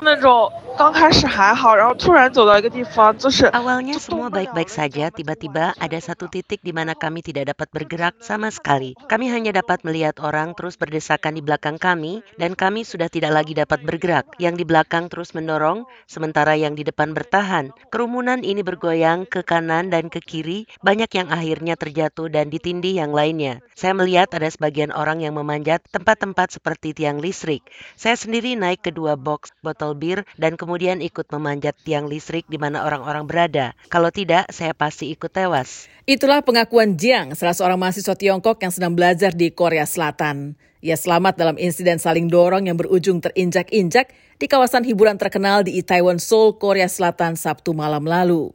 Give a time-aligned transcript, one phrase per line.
[0.00, 8.17] 那种刚开始还好，然后突然走到一个地方，就是 Awalnya semua baik-baik saja, tiba-tiba ada satu titik di mana kami tidak dapat bergerak
[8.17, 8.97] sama sekali.
[9.05, 13.53] Kami hanya dapat melihat orang terus berdesakan di belakang kami dan kami sudah tidak lagi
[13.53, 14.25] dapat bergerak.
[14.41, 17.69] Yang di belakang terus mendorong, sementara yang di depan bertahan.
[17.93, 23.13] Kerumunan ini bergoyang ke kanan dan ke kiri, banyak yang akhirnya terjatuh dan ditindih yang
[23.13, 23.61] lainnya.
[23.77, 27.61] Saya melihat ada sebagian orang yang memanjat tempat-tempat seperti tiang listrik.
[27.93, 32.58] Saya sendiri naik ke dua box botol bir dan kemudian ikut memanjat tiang listrik di
[32.58, 33.78] mana orang-orang berada.
[33.86, 35.86] Kalau tidak, saya pasti ikut tewas.
[36.10, 40.58] Itulah pengakuan Jiang, salah seorang mahasiswa Tiongkok yang sedang belajar di Korea Selatan.
[40.82, 44.10] Ia selamat dalam insiden saling dorong yang berujung terinjak-injak
[44.42, 48.50] di kawasan hiburan terkenal di Itaewon, Seoul, Korea Selatan Sabtu malam lalu.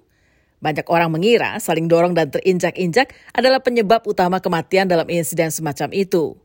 [0.59, 6.35] Banyak orang mengira saling dorong dan terinjak-injak adalah penyebab utama kematian dalam insiden semacam itu.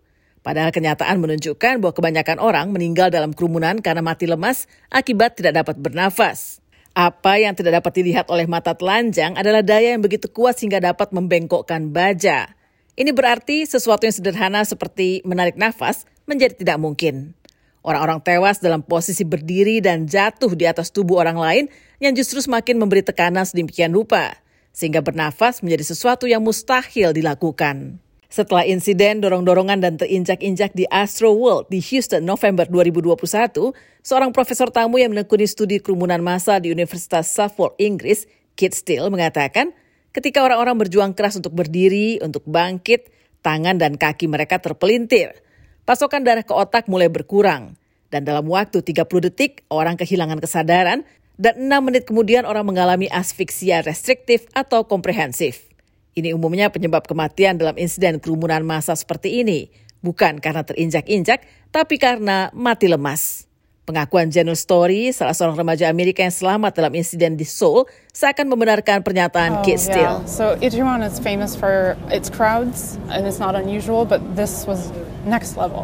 [0.46, 5.74] Padahal kenyataan menunjukkan bahwa kebanyakan orang meninggal dalam kerumunan karena mati lemas akibat tidak dapat
[5.74, 6.62] bernafas.
[6.94, 11.10] Apa yang tidak dapat dilihat oleh mata telanjang adalah daya yang begitu kuat sehingga dapat
[11.10, 12.54] membengkokkan baja.
[12.94, 17.34] Ini berarti sesuatu yang sederhana seperti menarik nafas menjadi tidak mungkin.
[17.82, 21.64] Orang-orang tewas dalam posisi berdiri dan jatuh di atas tubuh orang lain
[21.98, 24.38] yang justru semakin memberi tekanan sedemikian rupa,
[24.70, 28.05] sehingga bernafas menjadi sesuatu yang mustahil dilakukan.
[28.26, 33.70] Setelah insiden dorong-dorongan dan terinjak-injak di Astro World di Houston November 2021,
[34.02, 38.26] seorang profesor tamu yang menekuni studi kerumunan massa di Universitas Suffolk, Inggris,
[38.58, 39.70] Kit Steele mengatakan,
[40.10, 43.14] ketika orang-orang berjuang keras untuk berdiri, untuk bangkit,
[43.46, 45.38] tangan dan kaki mereka terpelintir.
[45.86, 47.78] Pasokan darah ke otak mulai berkurang.
[48.10, 51.06] Dan dalam waktu 30 detik, orang kehilangan kesadaran
[51.38, 55.75] dan 6 menit kemudian orang mengalami asfiksia restriktif atau komprehensif.
[56.16, 59.68] Ini umumnya penyebab kematian dalam insiden kerumunan massa seperti ini,
[60.00, 63.44] bukan karena terinjak-injak, tapi karena mati lemas.
[63.84, 67.84] Pengakuan Janus Story, salah seorang remaja Amerika yang selamat dalam insiden di Seoul,
[68.16, 70.24] seakan membenarkan pernyataan Oh, Kit Steele.
[70.24, 70.24] yeah.
[70.24, 74.88] So Itaewon is famous for its crowds, and it's not unusual, but this was.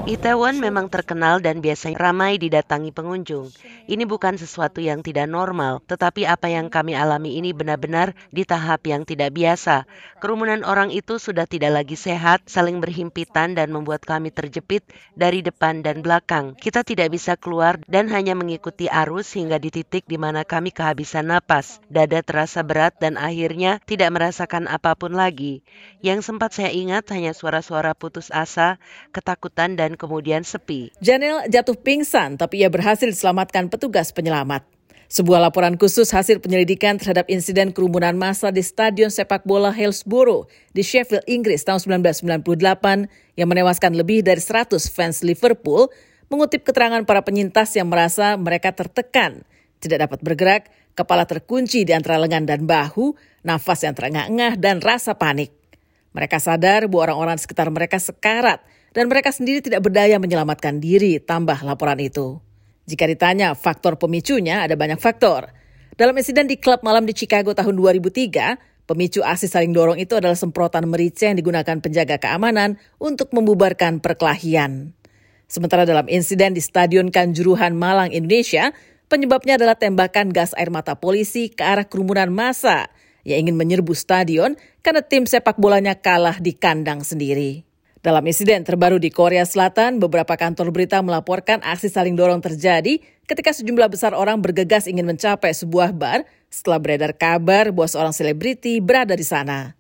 [0.07, 3.51] Itaewon memang terkenal dan biasanya ramai didatangi pengunjung.
[3.91, 8.87] Ini bukan sesuatu yang tidak normal, tetapi apa yang kami alami ini benar-benar di tahap
[8.87, 9.91] yang tidak biasa.
[10.23, 14.87] Kerumunan orang itu sudah tidak lagi sehat, saling berhimpitan dan membuat kami terjepit
[15.19, 16.55] dari depan dan belakang.
[16.55, 21.35] Kita tidak bisa keluar dan hanya mengikuti arus hingga di titik di mana kami kehabisan
[21.35, 21.83] napas.
[21.91, 25.67] Dada terasa berat dan akhirnya tidak merasakan apa pun lagi.
[25.99, 28.79] Yang sempat saya ingat hanya suara-suara putus asa,
[29.33, 30.93] ketakutan dan kemudian sepi.
[31.01, 34.61] Janel jatuh pingsan, tapi ia berhasil diselamatkan petugas penyelamat.
[35.09, 40.85] Sebuah laporan khusus hasil penyelidikan terhadap insiden kerumunan massa di Stadion Sepak Bola Hillsborough di
[40.85, 45.89] Sheffield, Inggris tahun 1998 yang menewaskan lebih dari 100 fans Liverpool
[46.33, 49.45] mengutip keterangan para penyintas yang merasa mereka tertekan,
[49.85, 50.63] tidak dapat bergerak,
[50.97, 53.13] kepala terkunci di antara lengan dan bahu,
[53.45, 55.53] nafas yang terengah-engah, dan rasa panik.
[56.17, 61.65] Mereka sadar bahwa orang-orang sekitar mereka sekarat dan mereka sendiri tidak berdaya menyelamatkan diri, tambah
[61.65, 62.39] laporan itu.
[62.85, 65.49] Jika ditanya faktor pemicunya, ada banyak faktor.
[65.97, 70.37] Dalam insiden di klub malam di Chicago tahun 2003, pemicu aksi saling dorong itu adalah
[70.37, 74.93] semprotan merica yang digunakan penjaga keamanan untuk membubarkan perkelahian.
[75.49, 78.73] Sementara dalam insiden di Stadion Kanjuruhan Malang, Indonesia,
[79.13, 82.89] penyebabnya adalah tembakan gas air mata polisi ke arah kerumunan massa
[83.23, 87.72] yang ingin menyerbu stadion karena tim sepak bolanya kalah di kandang sendiri.
[88.03, 92.99] Dalam insiden terbaru di Korea Selatan, beberapa kantor berita melaporkan aksi saling dorong terjadi
[93.31, 98.83] ketika sejumlah besar orang bergegas ingin mencapai sebuah bar setelah beredar kabar bahwa seorang selebriti
[98.83, 99.79] berada di sana.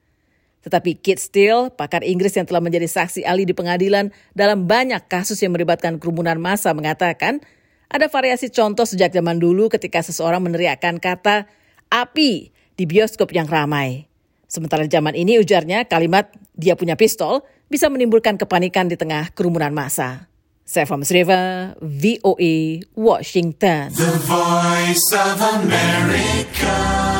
[0.62, 5.42] Tetapi Kit Steele, pakar Inggris yang telah menjadi saksi ahli di pengadilan dalam banyak kasus
[5.42, 7.42] yang melibatkan kerumunan massa mengatakan,
[7.90, 11.50] ada variasi contoh sejak zaman dulu ketika seseorang meneriakkan kata
[11.90, 14.06] api di bioskop yang ramai.
[14.46, 20.28] Sementara zaman ini ujarnya kalimat dia punya pistol bisa menimbulkan kepanikan di tengah kerumunan massa.
[20.68, 23.88] Saya Riva, VOA, Washington.
[23.96, 27.11] The voice of America.